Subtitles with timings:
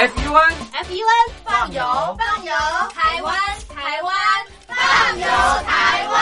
[0.00, 1.82] F U N F U N 放油
[2.16, 2.52] 放油，
[2.94, 3.34] 台湾
[3.68, 4.14] 台湾
[4.68, 5.26] 放油
[5.66, 6.16] 台湾。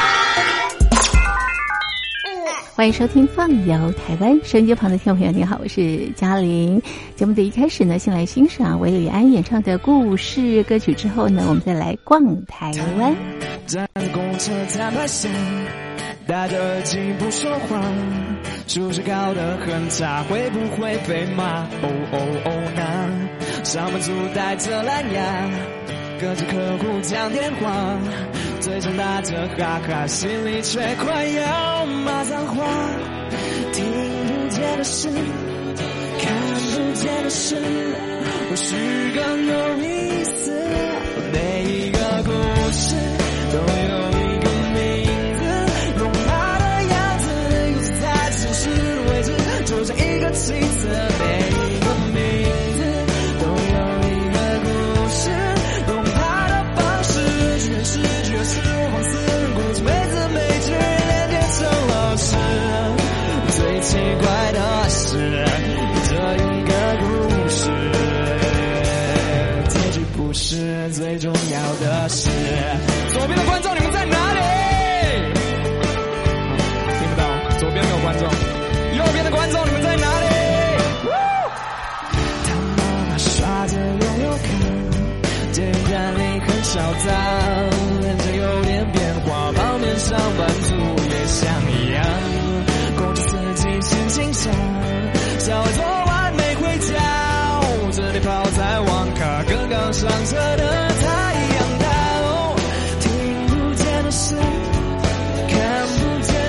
[2.74, 6.80] 欢迎收听《放游台湾》，收音机旁的听众朋友，你好，我是嘉玲。
[7.16, 13.14] 节目的一开始呢，先来欣赏韦礼安演唱的故事歌曲，之后呢，我们再来逛台湾。
[14.10, 14.54] 公车
[16.26, 17.78] 戴着耳机不说话，
[19.66, 21.60] 很差，会不会被骂？
[21.82, 22.82] 哦哦哦，那
[23.66, 25.50] 上班族带着蓝牙，
[26.20, 27.98] 隔着客户讲电话，
[28.60, 32.64] 嘴上打着哈哈，心里却快要骂脏话。
[33.72, 36.32] 听不见的事，看
[36.70, 37.56] 不见的事，
[38.48, 38.76] 或许
[39.16, 39.95] 更有意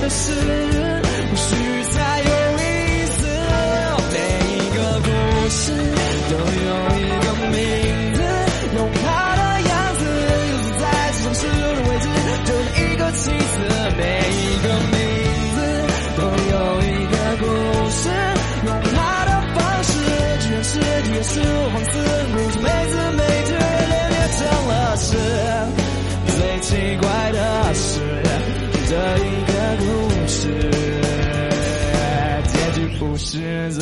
[0.09, 0.76] 是，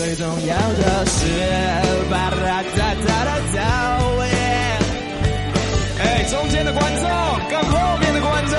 [0.05, 1.25] 最重要的事。
[2.11, 3.57] 吧哒哒哒哒哒，
[4.27, 4.38] 耶！
[5.97, 7.01] 哎，中间的观众
[7.49, 8.53] 跟后面的观众。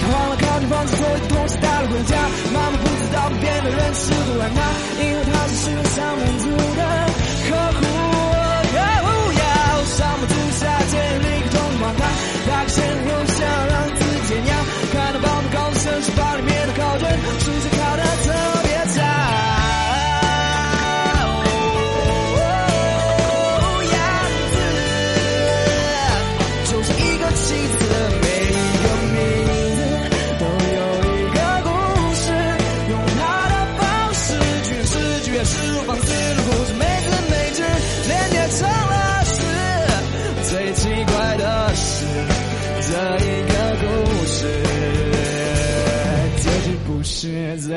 [0.00, 2.16] 他忘了靠近房子，所以同时打了回家。
[2.54, 4.58] 妈妈不知道变的人是不爱他，
[5.02, 6.82] 因为他是世上满足的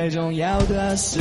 [0.05, 1.19] 最重要的事。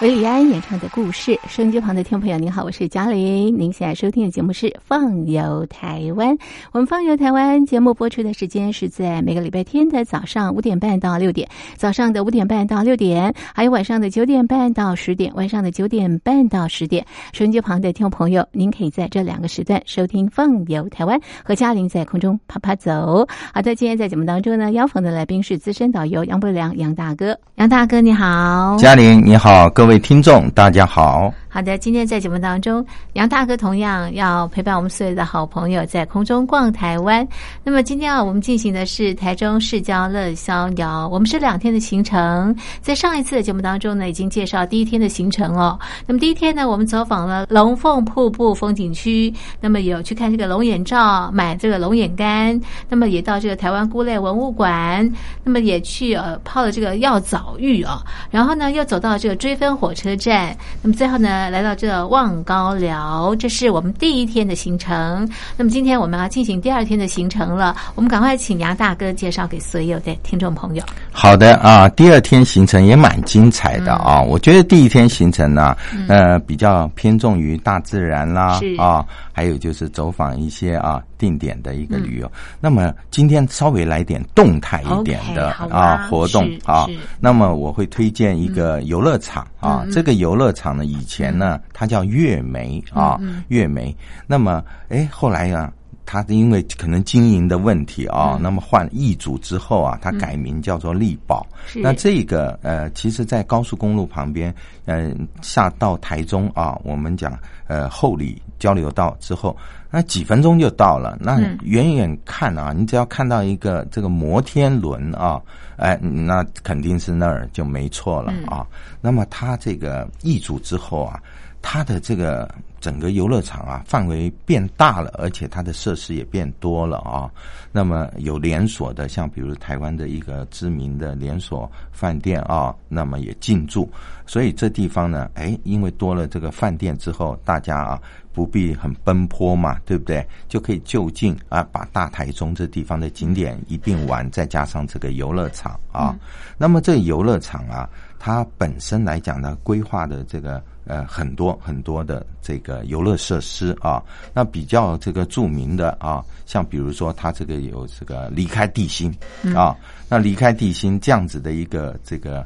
[0.00, 3.54] 韦礼安演唱的故事，收音机旁的听众朋友，您好，我是嘉玲。
[3.58, 4.50] 您现在收听的节目。
[4.50, 6.34] 是《放游台湾》。
[6.72, 7.92] 我们《放游台湾》节目。
[7.92, 11.46] 播出的时间是在每个礼拜天的早上五点半到六点，
[11.76, 17.04] 早上的五点半到六点，还有晚上的九点半到十点，晚上的九点半到十点。
[17.34, 23.26] 收音机旁的听众朋友，您可以在这两个时段收听《放游台湾》，和嘉玲在空中啪啪走。
[23.52, 24.24] 好的，今天在节目。
[24.24, 27.38] 当中呢，邀访的来宾是资深导游杨伯良杨大哥。
[27.56, 31.34] 杨大哥你好，嘉玲你好，各位各位听众大家好。
[31.52, 37.26] 好的，今天在节目当中，杨大哥同样要陪伴我们所有的好朋友在空中逛台湾。
[37.64, 42.54] 那么今天啊，我们进行的是台中市郊乐逍遥，我们是两天的行程。
[42.80, 45.76] 在上一次的节目当中呢，已经介绍第一天的行程哦。
[46.06, 52.58] 那么第一天呢，我们走访了龙凤瀑布风景区，那么有去看这个龙眼罩，买这个龙眼干，
[52.88, 55.12] 那么也到这个台湾菇类文物馆，
[55.42, 61.39] 那么也去呃泡了这个药枣浴啊，然后呢又走到这个追分火车站，那么最后呢。
[61.40, 65.26] 呢来到这望高寮，这是我们第一天的行程。
[65.56, 70.84] 那么今天我们要进行第二天的行程了，我们赶快请杨大哥介绍给所有的听众朋友。
[71.10, 74.20] 好的啊，第二天行程也蛮精彩的啊。
[74.20, 75.74] 我觉得第一天行程呢，
[76.08, 79.04] 呃，比较偏重于大自然啦啊，
[79.40, 82.30] 还有就是走访一些啊定点的一个旅游。
[82.60, 86.86] 那么今天稍微来点动态一点的啊活动啊。
[87.18, 93.96] 那么我会推荐一个游乐场啊，这个游乐场呢，以前呢它叫月梅啊，月梅。
[94.26, 95.72] 那么哎，后来呀。
[96.12, 101.46] 他因为可能经营的问题啊，那么换易主之后啊，他改名叫做力宝。
[101.76, 104.52] 那这个呃，其实，在高速公路旁边，
[104.86, 109.56] 呃，下到台中啊，我们讲呃后里交流道之后，
[109.88, 111.16] 那几分钟就到了。
[111.20, 115.40] 那远远看啊，你只要看到一个这个摩天轮啊，
[115.80, 118.66] 哎，那肯定是那儿就没错了啊。
[119.00, 121.20] 那么它这个易主之后啊。
[121.62, 122.50] 它的这个
[122.80, 127.30] 整个游乐场啊，范围变大了，而且它的设施也变多了啊。
[127.70, 133.86] 那么有连锁的，像比如台湾的一个知名的连锁饭店啊，那么也进驻。
[134.24, 138.00] 所以这地方呢，哎，因为多了这个饭店之后，大家啊
[138.32, 140.26] 不必很奔波嘛，对不对？
[140.48, 146.16] 就可以就近啊，把大台中这地方的景点一并玩，再加上这个游乐场啊。
[146.56, 147.88] 那么这游乐场啊，
[148.18, 150.62] 它本身来讲呢，规划的这个。
[150.86, 154.02] 呃，很多很多的这个游乐设施啊，
[154.34, 159.14] 那比较这个著名的啊，像比如说它这个有这个离开地心
[159.54, 159.76] 啊，
[160.08, 162.44] 那离开地心这样子的一个这个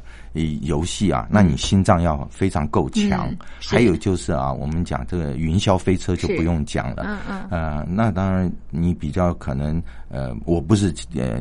[0.61, 3.27] 游戏啊，那你心脏要非常够强。
[3.59, 11.39] 还有就是啊，我们讲这个云霄飞车就不用讲了，嗯嗯，呃，那当然你比较可能呃，我不是呃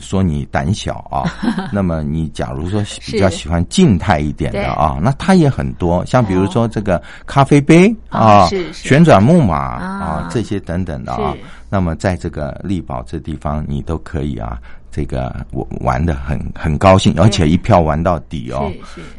[0.00, 1.28] 说你胆小啊，
[1.70, 6.46] 那么你假如说比较喜欢静态一点的啊，那它也很多，像比如。
[6.46, 11.34] 说这个咖啡杯啊，旋转木马啊，这些等等的啊，
[11.68, 14.58] 那么在这个力宝这地方，你都可以啊，
[14.90, 18.70] 这个我玩的很很高兴，而且一票玩到底哦。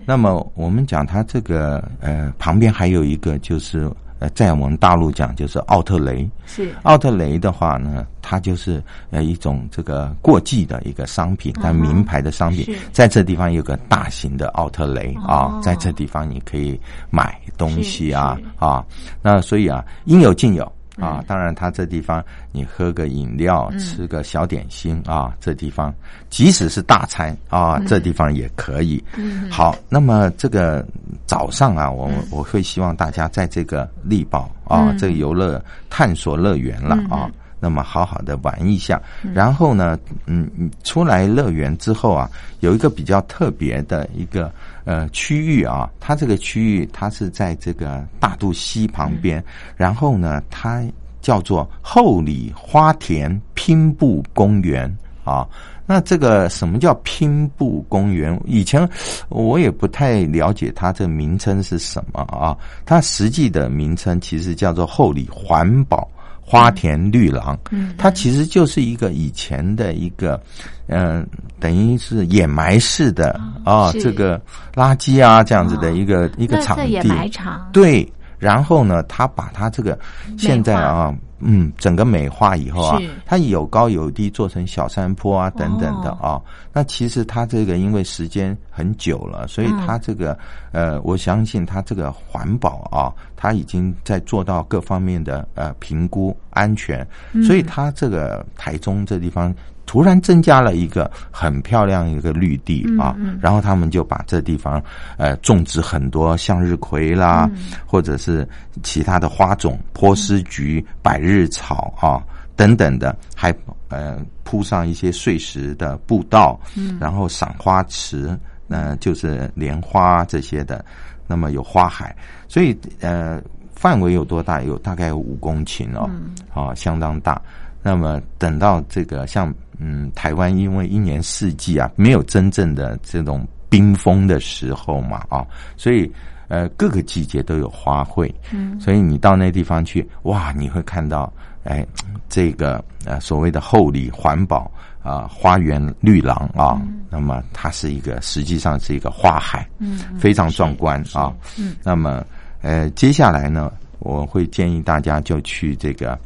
[0.06, 3.92] 那么我们讲它这个呃，旁边还有一个就是。
[4.20, 6.74] 呃，在我们大陆讲就是奥特雷，是。
[6.82, 18.84] 奥特雷的话呢，它就是呃一种这个过季的一个商品，但名牌的商品，在这地方有个大型的奥特雷啊，在这地方你可以买东西啊啊，
[19.22, 20.72] 那所以啊，应有尽有。
[21.00, 25.94] 啊，当然，他这地方你喝个饮料，吃个小点心啊，这地方
[26.30, 29.04] 即使是大餐啊，这地方也可以。
[29.50, 30.86] 好，那么这个
[31.26, 39.02] 早上啊，我我会希望大家在这个力宝啊，这个游乐探索乐园了啊，那么好好的玩一下。
[39.34, 40.50] 然后呢，嗯，
[40.84, 44.52] 出来乐园之后啊，有一个比较特别的一个。
[44.88, 49.44] 呃，区域啊，它这个区域它是在这个大渡溪旁边，
[49.76, 50.82] 然后呢，它
[51.20, 54.90] 叫做后里花田拼布公园
[55.26, 55.46] 啊。
[55.86, 58.42] 那这个什么叫拼布公园？
[58.46, 58.90] 以前
[59.28, 62.56] 我也不太了解它这名称是什么啊。
[62.86, 66.10] 它实际的名称其实叫做后里环保。
[66.50, 70.42] 花田绿廊，嗯，它其实就是一个以前的一个，
[70.88, 71.28] 嗯，
[71.60, 74.42] 等于是掩埋式的啊，这个
[74.74, 77.30] 垃圾啊这样子的一个一个场地，
[77.74, 78.10] 对。
[78.38, 79.98] 然后呢，他把他这个
[80.38, 86.42] 现在啊，嗯，整个美化以后啊，它有高有低，做成小山坡啊等等的啊。
[86.72, 90.38] 那其实它这个因为时间很久了，所以它这个
[90.72, 97.06] 呃，我相信它这个环保啊，它已经在做到各方面的呃评估安全，
[97.44, 99.54] 所以它这个台中这地方。
[99.88, 104.84] 突然增加了一个很漂亮一个绿地啊，然后他们就把这地方
[105.18, 107.50] 呃种植很多向日葵啦，
[107.86, 108.48] 或者是
[108.84, 112.22] 其他的花种，波斯菊、百日草啊
[112.56, 113.56] 等等的，还
[113.88, 116.60] 呃铺上一些碎石的步道，
[117.00, 120.84] 然后赏花池，呃就是莲花这些的，
[121.26, 122.14] 那么有花海，
[122.50, 123.42] 所以呃
[123.74, 124.62] 范围有多大？
[124.64, 126.10] 有大概有五公顷哦，
[126.54, 127.42] 啊相当大。
[127.88, 129.54] 那么等到这个像。
[129.80, 136.12] 嗯，台湾因为一年四季啊，没有真正的这种冰封的时候嘛，啊，所以
[136.48, 141.32] 呃各个季节都有花卉，嗯，所以你到那地方去，哇，你会看到，
[141.64, 141.86] 哎，
[142.28, 144.72] 这个呃所谓的厚礼环保
[145.04, 152.26] 啊花园绿廊啊，那么它是一个实际上是一个花海，嗯，非常壮观啊，嗯，那么
[152.64, 156.18] 呃接下来呢，我会建议大家就去这个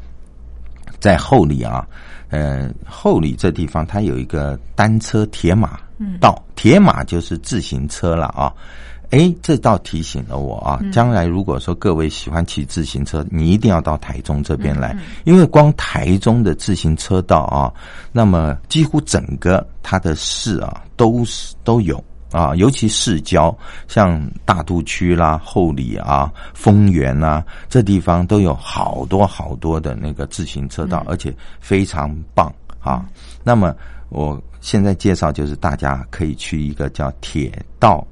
[1.02, 1.86] 在后里啊。
[2.30, 5.78] 呃，后里这地方它有一个单车铁马
[6.22, 8.54] 道，铁马就是自行车了啊。
[9.10, 17.68] 哎，这倒提醒了我啊，将来如果说各位喜欢骑自行车，你一定要到台中这边来，因为光台中的自行车道啊，
[18.14, 23.56] 那么几乎整个它的市啊都是都有啊，尤其市郊，
[23.88, 33.06] 像大都区啦、后里啊、丰原啊，这地方都有好多好多的那个自行车道，而且非常棒啊。
[33.44, 33.76] 那么
[34.10, 38.06] 我现在介绍就是大家可以去一个叫铁道。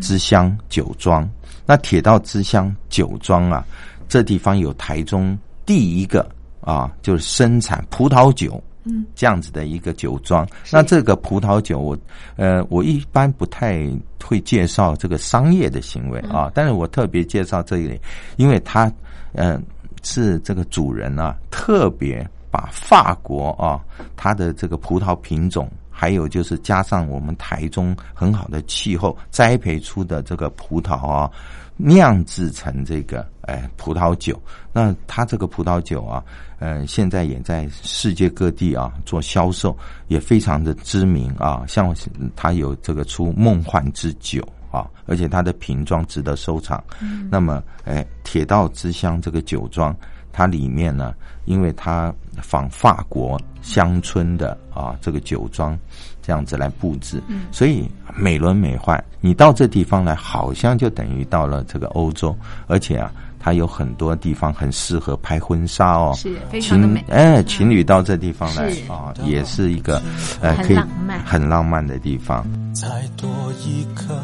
[0.00, 1.28] 之乡酒庄，
[1.66, 3.62] 那铁道之乡酒庄啊，
[4.08, 6.26] 这地方有台中第一个
[6.62, 10.46] 啊，就是生产葡萄酒，嗯，这样子的一个酒庄。
[10.70, 11.98] 那这个葡萄酒，我
[12.36, 13.86] 呃，我一般不太
[14.22, 18.00] 会介绍这个商业的行为啊，但是我特别介绍这里，
[18.36, 18.90] 因为它
[19.32, 19.62] 嗯
[20.02, 23.80] 是这个主人啊，特别把法国啊，
[24.16, 25.70] 它的这个葡萄品种。
[25.96, 31.30] 还有就是加上我们台中很好的气候栽培出的这个葡萄啊，
[31.76, 34.40] 酿制成这个哎葡萄酒。
[34.72, 36.22] 那它这个葡萄酒啊，
[36.58, 39.76] 嗯，现在也在世界各地啊做销售，
[40.08, 41.64] 也非常的知名啊。
[41.66, 41.94] 像
[42.36, 46.82] 它有这个出梦幻之酒啊，而且它的瓶装值得收藏。
[47.30, 49.94] 那么哎，铁道之乡这个酒庄。
[50.36, 51.14] 它里面呢，
[51.44, 52.12] 因为它
[52.42, 55.78] 仿法国乡村的啊，这个酒庄
[56.20, 57.22] 这样子来布置，
[57.52, 59.00] 所以美轮美奂。
[59.20, 62.36] 你到这地方来，好像就等于到了这个欧洲，
[62.66, 67.02] 而且啊，它有很多地方很适合拍婚纱哦，是非常的美。
[67.08, 70.02] 哎，情侣到这地方来啊，也是一个
[70.40, 70.78] 呃，可以
[71.24, 72.44] 很浪漫的地方。
[72.74, 73.30] 再多
[73.64, 74.20] 一刻，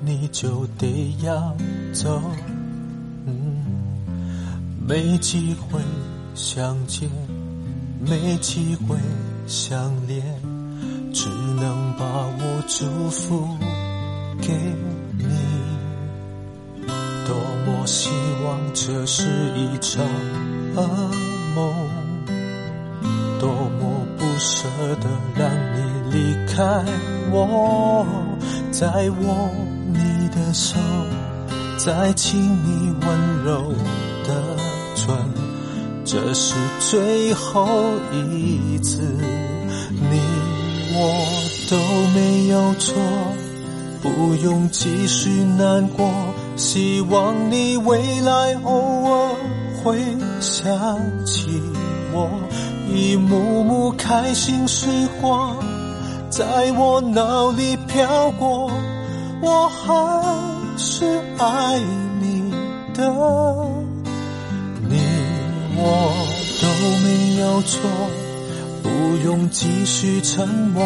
[0.00, 1.56] 你就得要
[1.92, 2.20] 走。
[4.86, 5.80] 没机会
[6.34, 7.08] 相见，
[8.00, 8.98] 没机会
[9.46, 10.22] 相恋，
[11.10, 13.56] 只能把我祝福
[14.42, 14.52] 给
[15.16, 15.24] 你。
[17.26, 18.10] 多么希
[18.44, 19.24] 望这是
[19.56, 20.04] 一场
[20.76, 20.86] 噩
[21.54, 21.72] 梦，
[23.40, 23.48] 多
[23.80, 24.68] 么不舍
[25.00, 26.84] 得让你离开
[27.32, 28.06] 我，
[28.70, 29.50] 再握
[29.86, 30.78] 你的手，
[31.78, 33.72] 再亲你温柔
[36.04, 37.66] 这是最后
[38.12, 39.00] 一次，
[39.90, 40.20] 你
[40.94, 40.98] 我
[41.70, 41.76] 都
[42.14, 42.94] 没有错，
[44.02, 46.08] 不用继续难过。
[46.56, 49.34] 希望你未来偶尔
[49.82, 49.98] 会
[50.40, 50.64] 想
[51.24, 51.60] 起
[52.12, 52.30] 我，
[52.88, 54.86] 一幕幕开心时
[55.20, 55.56] 光
[56.30, 58.70] 在我脑里飘过，
[59.42, 61.04] 我还是
[61.38, 61.80] 爱
[62.20, 62.52] 你
[62.94, 63.73] 的。
[65.86, 65.90] 我
[66.62, 66.66] 都
[67.04, 67.78] 没有错，
[68.82, 68.88] 不
[69.22, 70.82] 用继续沉默，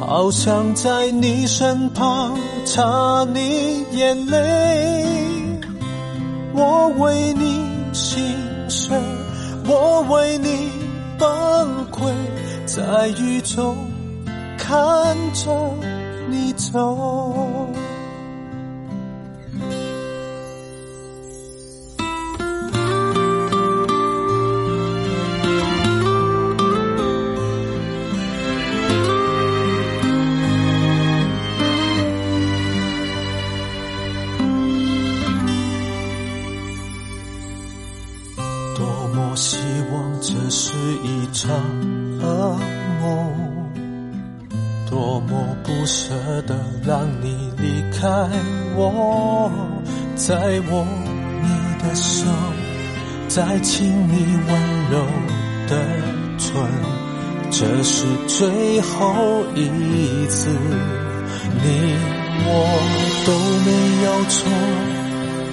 [0.00, 5.06] 好想在你身旁擦你眼泪。
[6.52, 8.36] 我为你心
[8.68, 8.98] 碎，
[9.68, 10.68] 我为你
[11.16, 12.12] 崩溃，
[12.66, 13.76] 在雨中
[14.58, 15.50] 看着
[16.28, 17.63] 你走。
[40.20, 40.72] 这是
[41.02, 41.50] 一场
[42.20, 42.56] 噩
[43.00, 43.32] 梦
[44.88, 46.54] 多么不舍得
[46.86, 48.08] 让你离开
[48.76, 49.50] 我
[50.14, 50.34] 再
[50.70, 50.86] 握
[51.42, 52.26] 你的手
[53.28, 55.06] 再亲你温柔
[55.68, 55.76] 的
[56.38, 57.04] 唇。
[57.50, 60.48] 这是最后一次
[61.62, 61.94] 你
[62.46, 62.50] 我
[63.26, 63.32] 都
[63.64, 63.68] 没
[64.04, 64.50] 有错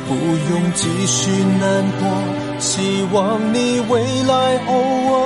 [0.07, 0.15] 不
[0.51, 2.40] 用继续难过。
[2.62, 4.74] 希望你未来偶
[5.12, 5.18] 尔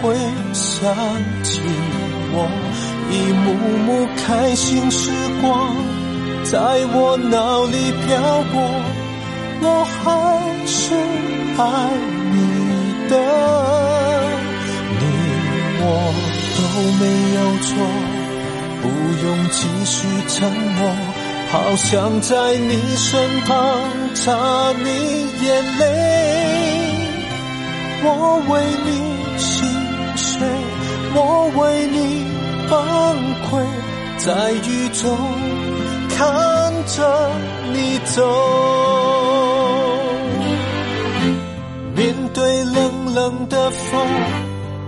[0.00, 0.14] 会
[0.54, 0.94] 想
[1.42, 1.60] 起
[2.32, 2.48] 我，
[3.10, 3.52] 一幕
[3.84, 5.10] 幕开心时
[5.42, 5.74] 光。
[6.44, 6.56] 在
[6.94, 8.16] 我脑里飘
[8.52, 8.56] 过，
[9.60, 10.06] 我还
[10.66, 10.94] 是
[11.58, 11.60] 爱
[12.32, 12.38] 你
[13.10, 13.12] 的。
[15.00, 15.02] 你
[15.82, 15.84] 我
[16.54, 16.60] 都
[17.00, 17.02] 没
[17.34, 17.68] 有错，
[18.80, 18.84] 不
[19.26, 19.96] 用继续
[20.28, 20.78] 沉默。
[21.50, 23.48] 好想在你身旁
[24.14, 24.86] 擦你
[25.44, 26.17] 眼泪。
[28.04, 28.06] 我
[28.48, 28.52] 为
[28.84, 28.90] 你
[29.38, 29.56] 心
[30.16, 30.46] 碎，
[31.14, 31.18] 我
[31.56, 31.96] 为你
[32.68, 32.76] 崩
[33.50, 33.50] 溃，
[34.18, 35.02] 在雨中。
[36.10, 36.26] 看
[36.86, 37.30] 着
[37.72, 38.26] 你走，
[41.94, 44.06] 面对冷冷的风，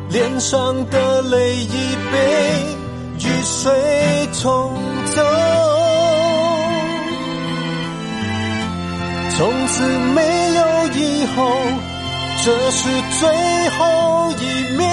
[0.08, 2.16] 脸上的泪已被
[3.20, 4.74] 雨水冲
[5.14, 5.22] 走。
[9.36, 9.86] 从此
[10.16, 10.20] 没
[10.54, 10.60] 有
[10.96, 11.38] 以后，
[12.42, 14.88] 这是最后一面。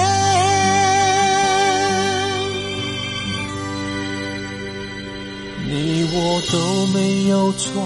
[5.66, 7.82] 你我都没有错，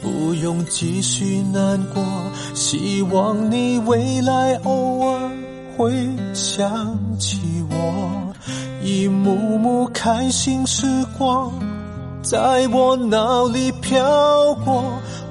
[0.00, 2.02] 不用继续难过。
[2.54, 5.30] 希望你未来偶尔
[5.76, 5.92] 会
[6.32, 8.32] 想起我，
[8.82, 10.86] 一幕幕开心时
[11.18, 11.52] 光
[12.22, 14.82] 在我脑里飘过。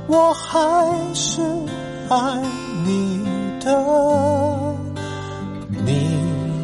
[0.08, 1.42] 我还是
[2.10, 2.44] 爱
[2.86, 3.22] 你
[3.64, 3.68] 的，
[5.86, 5.90] 你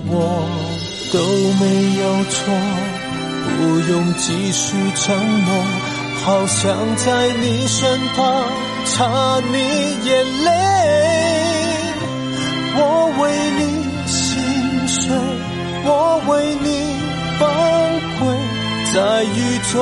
[0.09, 0.13] 我
[1.13, 1.17] 都
[1.59, 1.63] 没
[2.01, 2.35] 有错。
[3.57, 5.05] 不用继续承
[5.45, 5.49] 诺，
[6.23, 8.43] 好想在你身旁
[8.85, 9.57] 擦你
[10.05, 10.09] 眼
[10.43, 10.49] 泪。
[12.75, 12.79] 我
[13.19, 13.21] 为
[13.57, 13.61] 你
[14.05, 15.15] 心碎，
[15.85, 15.89] 我
[16.27, 16.67] 为你
[17.39, 17.41] 崩
[18.19, 18.21] 溃，
[18.93, 19.35] 在雨
[19.71, 19.75] 中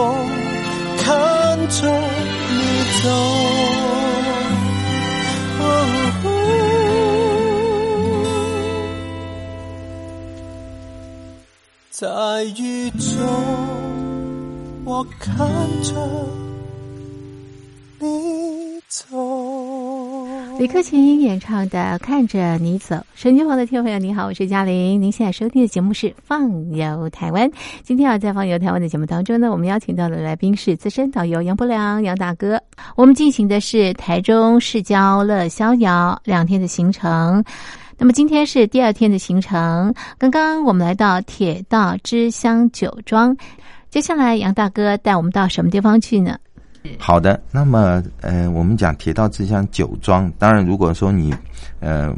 [1.04, 1.06] 看
[1.70, 1.78] 着
[2.50, 2.56] 你
[3.04, 3.06] 走。
[11.98, 13.26] 在雨中，
[14.84, 15.48] 我看
[15.82, 15.96] 着
[18.02, 19.16] 你走。
[20.60, 25.02] 李克勤演唱的《看着你走》，神经旁的听众朋友，你好，我是嘉玲。
[25.02, 27.50] 您现在收听的节目是《放游台湾》。
[27.82, 32.62] 今天啊，在《放游台湾》的节目当中呢，我们邀请到的来宾是资深导游杨伯良杨大哥。
[32.98, 37.42] 我们进行的是台中市郊乐逍遥两天的行程。
[37.98, 43.36] 那么今天是第二天的行程，刚刚我们来到铁道之乡酒庄，
[43.90, 46.38] 接下来杨大哥带我们到什么地方去呢？
[46.98, 51.34] 好的，那么呃，我们讲铁道之乡酒庄，当然如果说你
[51.80, 52.14] 呃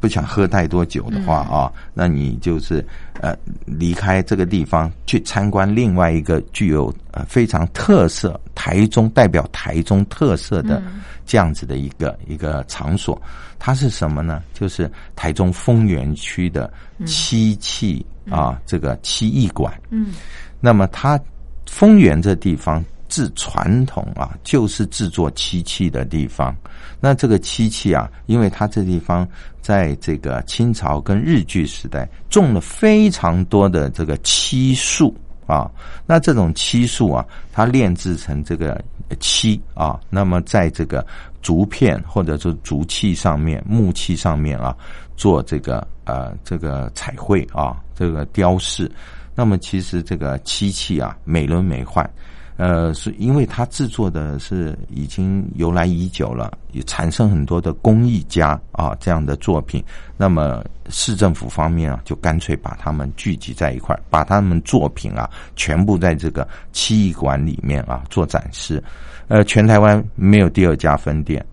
[0.00, 2.84] 不想喝太多酒的话啊，那你就是
[3.20, 10.82] 呃离开这个地方去参观另外一个具有呃非常特色台中代表台中特色的
[11.24, 13.20] 这样子的一个一个场所，
[13.58, 14.42] 它是什么呢？
[14.52, 16.72] 就是台中丰原区的
[17.06, 19.72] 漆器啊，这个漆艺馆。
[19.90, 20.12] 嗯，
[20.60, 21.18] 那么它
[21.66, 22.84] 丰原这地方。
[23.08, 26.54] 制传统啊，就是制作漆器的地方。
[27.00, 29.28] 那这个漆器啊，因为它这地方
[29.60, 35.14] 在这个清朝跟日据时代种了非常多的这个漆树
[35.46, 35.70] 啊。
[36.06, 38.82] 那这种漆树啊，它炼制成这个
[39.20, 41.06] 漆啊，那么在这个
[41.42, 44.74] 竹片或者说竹器上面、木器上面啊，
[45.16, 48.90] 做这个呃这个彩绘啊，这个雕饰。
[49.34, 52.08] 那么其实这个漆器啊，美轮美奂。
[52.56, 59.82] 呃，是因为它制作的是已经由来已久了，也产生很多的工艺家啊这样的作品。
[60.16, 68.80] 那么市政府方面啊，就干脆把他们聚集在一块，把他们作品啊全部在这个漆艺馆里面啊做展示。
[69.26, 71.44] 呃，全台湾没有第二家分店，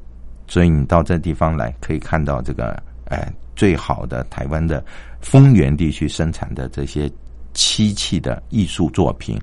[0.48, 4.86] 所以你到这地方来可以看到这个呃最好的台湾的
[5.20, 7.12] 丰原地区生产的这些
[7.56, 9.36] 漆器的艺术作品。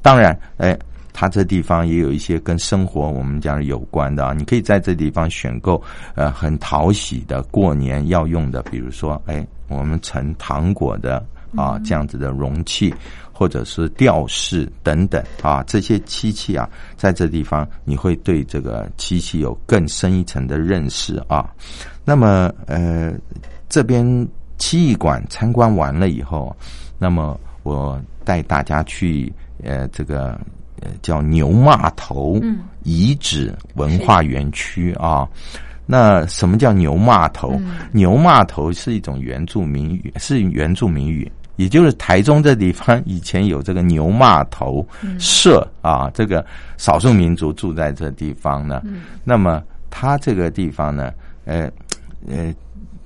[0.00, 0.78] 当然，哎。
[1.12, 5.82] 它这地方也有一些跟生活我们讲有关的啊，你可以在这地方选购
[6.14, 11.24] 呃很讨喜的过年要用的，比如说哎我们盛糖果的
[11.56, 12.94] 啊这样子的容器，
[13.32, 21.50] 或者是吊饰等等啊这些漆器啊，在这地方你会对这个漆器有更深一层的认识啊。
[22.04, 23.12] 那么呃
[23.68, 24.26] 这边
[24.58, 26.56] 漆艺馆参观完了以后，
[26.98, 30.40] 那么我带大家去呃这个。
[31.02, 32.40] 叫牛骂头
[32.82, 35.28] 遗址文化园区啊，
[35.86, 37.60] 那什么叫牛骂头？
[37.92, 44.86] 牛骂头是一种原住民语，是原住民语，也就是台中这地方以前有这个牛骂头
[45.18, 46.44] 社啊，这个
[46.76, 48.82] 少数民族住在这地方呢。
[49.24, 51.12] 那么它这个地方呢，
[51.44, 51.70] 呃
[52.28, 52.54] 呃。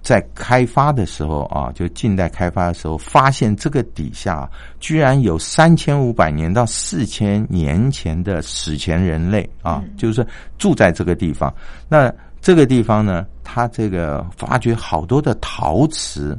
[0.05, 4.47] 在开发的时候啊，就近代开发的时候，发现这个底下
[4.79, 10.25] 居然有三千五百年到四千年前的史前人类啊，就是
[10.59, 11.53] 住在这个地方。
[11.89, 12.13] 那
[12.43, 16.39] 这个地方呢，它这个发掘好多的陶瓷，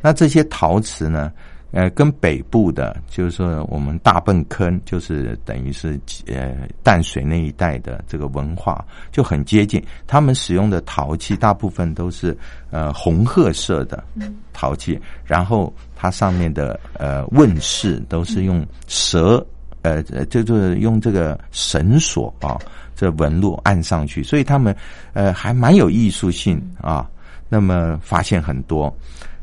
[0.00, 1.30] 那这些陶瓷呢？
[1.74, 9.84] 呃，跟北部的，就是说我们大笨坑，就是等于是呃淡水那一带的这个文化就很接近。
[10.06, 12.36] 他们使用的陶器大部分都是
[12.70, 14.04] 呃红褐色的
[14.52, 19.44] 陶器，然后它上面的呃问世都是用蛇
[19.82, 22.56] 呃就是用这个绳索啊
[22.94, 24.72] 这纹路按上去，所以他们
[25.12, 27.10] 呃还蛮有艺术性啊。
[27.48, 28.96] 那么发现很多。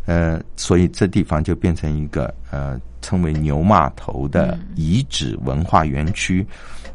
[0.06, 6.46] 呃，所以这地方就变成一个呃，称为牛马头的遗址文化园区，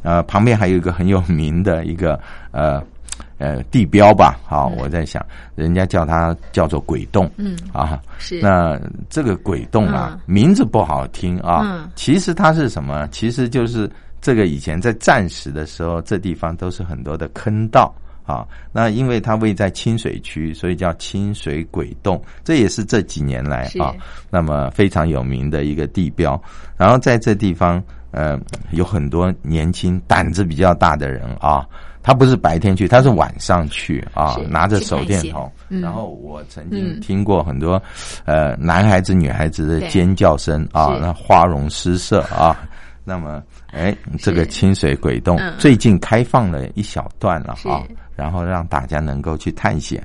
[0.03, 2.19] 呃，旁边还有一个很有名的一个
[2.51, 2.83] 呃
[3.39, 7.57] 呃地标吧，好，我在想，人家叫它叫做鬼洞，嗯。
[7.73, 8.41] 啊，是。
[8.41, 10.21] 那这个鬼洞啊，嗯。
[10.27, 11.91] 名字不好听啊，嗯。
[11.95, 13.09] 其实它是什么？
[13.13, 13.91] 其实就是
[14.21, 17.95] 这个以前在战时的时候，这地方都是很多的坑道。
[18.27, 23.95] 啊，那因为它位在清水区，所以叫清水鬼洞，这也是这几年来啊，
[24.29, 26.41] 那么非常有名的一个地标。
[26.77, 28.39] 然后在这地方，呃，
[28.73, 31.67] 有很多年轻胆子比较大的人啊，
[32.03, 35.51] 他不是白天去，他是晚上去啊，拿着手电筒。
[35.69, 37.83] 嗯然后我曾经嗯听过很多，
[38.25, 42.57] 呃，男孩子、女孩子的尖叫声啊，那花容失色啊。
[43.09, 43.41] 那么，
[43.73, 47.83] 哎，这个清水鬼洞嗯最近开放了一小段了啊，
[48.17, 50.05] 然后让大家能够去探险。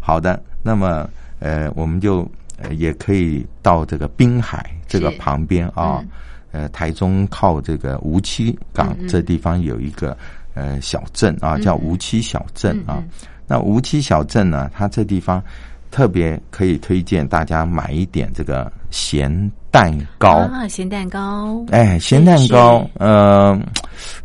[0.00, 6.02] 好的，那么呃，我们就呃也可以到这个滨海这个旁边啊
[6.50, 9.08] 嗯，呃，台中靠这个梧栖港嗯嗯。
[9.08, 10.16] 这地方有一个
[10.54, 12.98] 呃小镇啊，叫梧栖小镇啊。
[12.98, 13.08] 嗯。
[13.46, 15.42] 那梧栖小镇呢，它这地方
[15.90, 19.30] 特别可以推荐大家买一点这个咸
[19.70, 20.30] 蛋糕。
[20.30, 23.58] 啊，咸蛋糕，哎，咸蛋糕，呃，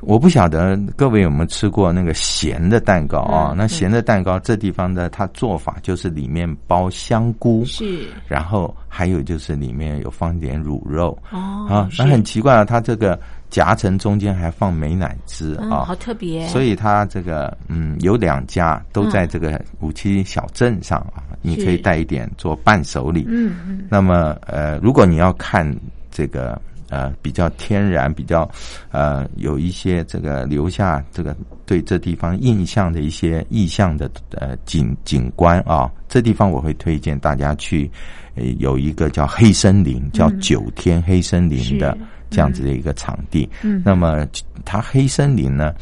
[0.01, 3.51] 我不晓得各位有没有吃过那个咸的蛋糕啊？
[3.51, 8.07] 嗯那咸的蛋糕这地方的它做法就是里面包香菇，是。
[8.27, 23.25] 然后还有就是里面有放一点乳肉哦啊，那很奇怪啊，它这个夹层中间还放美乃滋嗯，啊，好特别，所以它这个嗯有两家都在这个五七小镇上啊，你可以带一点做伴手礼。
[23.27, 23.87] 嗯嗯。
[23.89, 25.75] 那么呃，如果你要看
[26.11, 28.49] 这个呃比较天然、比较
[28.91, 37.89] 呃有一些这个留下这个对这地方印象的一些意象的呃景景观啊，这地方我会推荐大家去，
[38.35, 41.97] 呃有一个叫黑森林，叫九天黑森林的
[42.29, 43.49] 这样子的一个场地。
[43.61, 44.27] 嗯那么
[44.65, 45.73] 它黑森林呢？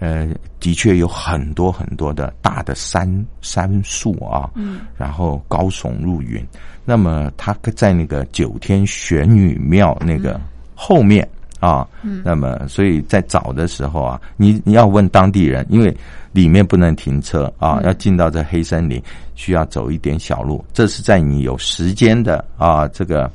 [0.00, 3.06] 呃，的确有很多很多的大的山
[3.40, 6.44] 山树啊，嗯，然后高耸入云。
[6.84, 10.40] 那么它在那个九天玄女庙那个
[10.84, 11.26] 后面
[11.60, 15.96] 啊，嗯那么所以在找的时候啊，你你要问当地人，因为
[16.32, 19.00] 里面不能停车啊，嗯要进到这黑森林
[19.36, 20.64] 需要走一点小路。
[20.72, 23.30] 这是在你有时间的啊这个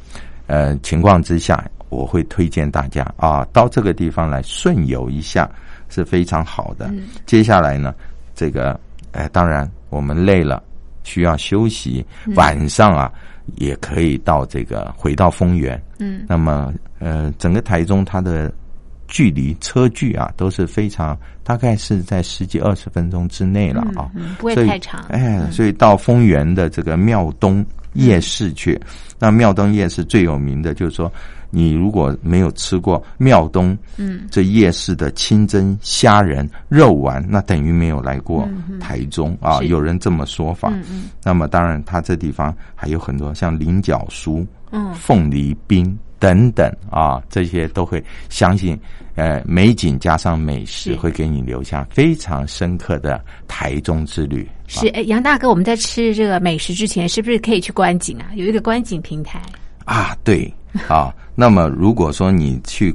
[0.47, 5.49] 呃情况之下，我会推荐大家啊到这个地方来顺游一下
[5.87, 6.87] 是非常好的。
[6.87, 7.95] 嗯接下来呢，
[8.35, 8.77] 这个
[9.13, 10.61] 呃，当然我们累了
[11.05, 12.05] 需要休息，
[12.35, 13.09] 晚上啊
[13.55, 15.81] 也可以到这个回到丰原。
[15.99, 18.51] 嗯那么呃，整个台中它的
[19.07, 24.11] 距离车距啊都是非常，大概是在十几二十分钟之内了啊。
[24.13, 27.65] 嗯，不会太长，哎，嗯所以到丰原的这个庙东
[27.97, 28.79] 夜市去，
[29.19, 31.11] 那庙东夜市最有名的就是说，
[31.49, 38.47] 你如果没有吃过庙东，嗯，这夜市的清蒸虾仁肉丸，那等于没有来过
[38.79, 40.71] 台中啊，有人这么说法。
[41.23, 44.93] 那么当然，它这地方还有很多像菱角酥、嗯。
[44.93, 48.79] 凤梨冰等等啊，这些都会相信，
[49.15, 54.47] 呃，美景加上美食，会给你留下非常深刻的台中之旅。
[54.67, 58.27] 是哎，杨大哥，我们在吃这个美食之前，是不是可以去观景啊？
[58.35, 59.41] 有一个观景平台，
[59.85, 60.53] 啊，对
[60.87, 61.13] 啊。
[61.33, 62.93] 那么如果说你去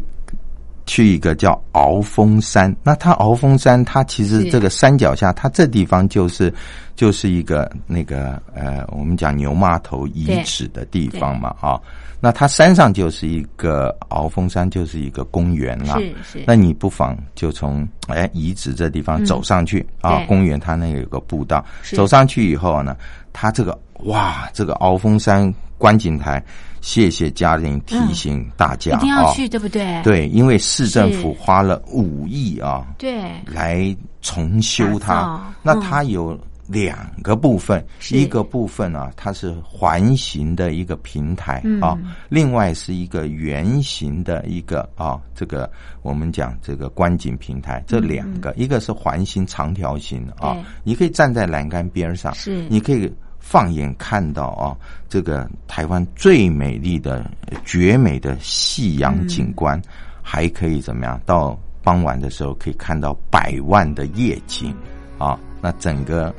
[0.87, 6.53] 去一个叫鳌峰山，那它鳌峰山，它其实这个山脚下，它这地方就是
[6.97, 11.81] 就是一个那个呃，我们讲牛骂头遗址的地方嘛啊。
[12.21, 15.99] 那它山上就是一个鳌峰山，就是一个公园啦。
[15.99, 16.45] 是是。
[16.47, 22.97] 那你不妨就从哎遗址这地方走上去、啊，公园它那有个步道，走上去以后呢，
[23.33, 26.41] 它这个哇，这个鳌峰山观景台，
[26.83, 30.03] 谢谢嘉玲提醒大家、嗯一定要啊去，对不对？
[30.03, 35.15] 对，因为市政府花了五亿啊对，来重修它。
[35.15, 36.39] 造，那嗯它有。
[36.69, 41.79] 两个部分，一个部分啊，它是环形的一个平台、嗯。
[41.83, 41.99] 啊，
[42.31, 52.65] 另外是一个圆形的一个啊，这个我们讲这个观景平台，这两个，一个是环形长条形啊，你可以站在栏杆边上，是。
[52.71, 53.13] 你可以
[53.43, 54.73] 放眼看到啊，
[55.09, 59.81] 这个台湾最美丽的、呃绝美的夕阳景观，
[60.23, 61.21] 还可以怎么样？
[61.27, 64.75] 到傍晚的时候可以看到百万的夜景
[65.19, 66.35] 啊，那整个。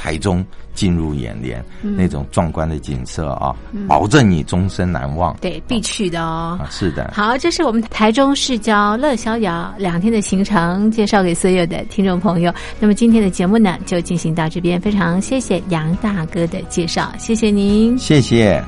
[0.00, 0.42] 台中
[0.74, 3.54] 进入眼帘，那种壮观的景色啊，
[3.86, 5.36] 保证你终身难忘。
[5.42, 6.58] 对，必去的哦。
[6.58, 7.10] 啊，是的。
[7.14, 12.50] 好，这是我们台中市郊乐逍遥两天的行程，介绍给所有的听众朋友。
[12.78, 17.98] 那么今天的节目呢，就进行到这边，非常谢谢杨大哥的介绍，谢谢您。
[17.98, 18.64] 谢谢。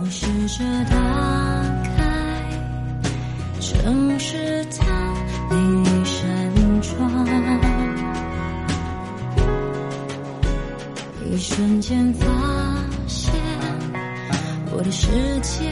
[0.00, 0.96] 我试着打
[1.84, 2.50] 开
[3.60, 5.01] 城市它
[12.14, 12.26] 发
[13.06, 13.34] 现
[14.74, 15.08] 我的世
[15.40, 15.70] 界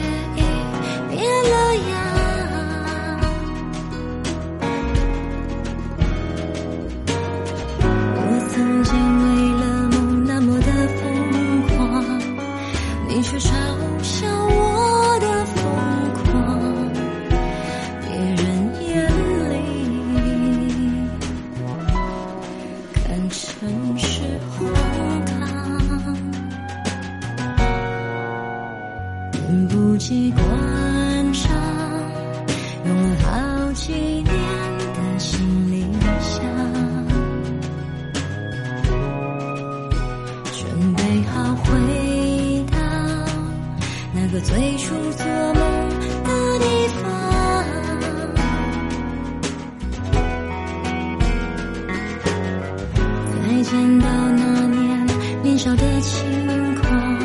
[56.01, 57.19] 情况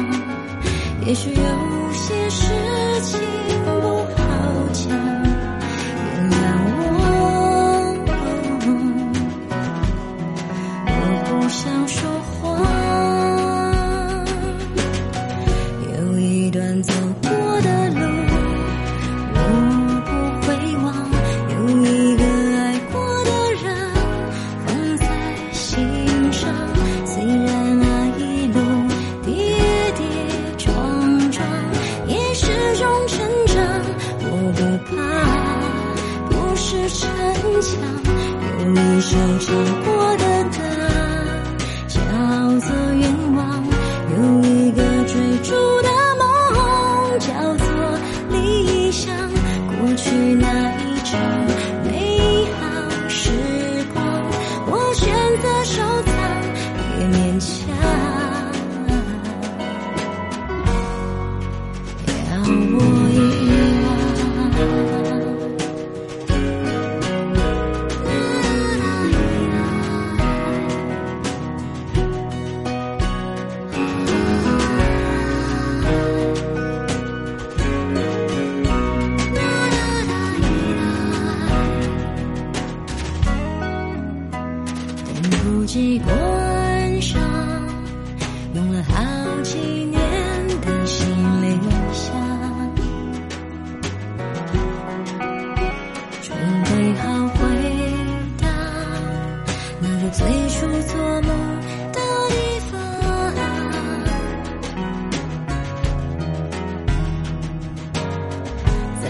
[1.07, 1.76] 也许有。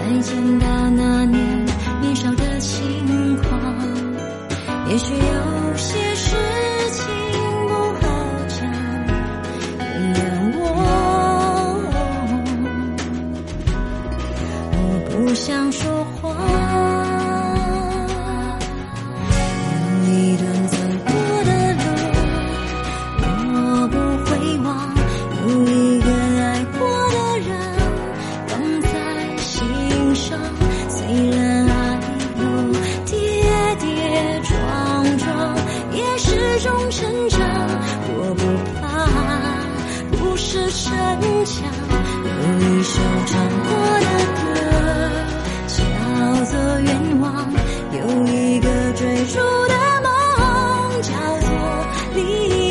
[0.06, 1.66] 再见到那年
[2.00, 3.60] 年少的轻狂。
[4.88, 5.12] 也许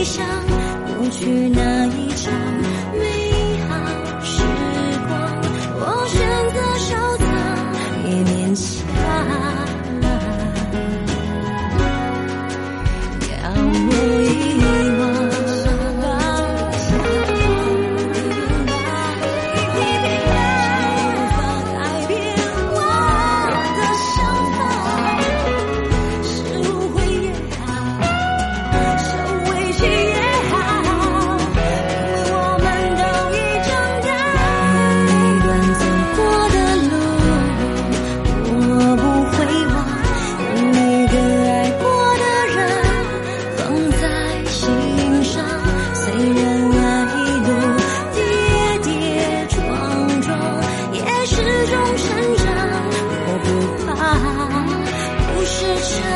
[0.05, 0.23] 想
[0.99, 2.31] 过去那一场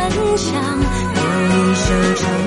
[0.09, 2.38] 很想留一声唱